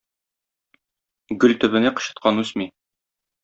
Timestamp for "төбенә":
1.65-1.95